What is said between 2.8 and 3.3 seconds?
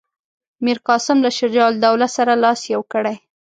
کړی.